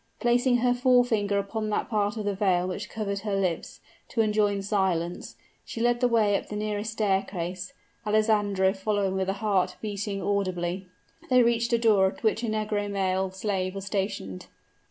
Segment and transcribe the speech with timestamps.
[0.19, 4.63] Placing her forefinger upon that part of the veil which covered her lips, to enjoin
[4.63, 7.71] silence, she led the way up the nearest staircase,
[8.03, 10.87] Alessandro following with a heart beating audibly.
[11.29, 14.47] They reached a door at which a negro male slave was stationed.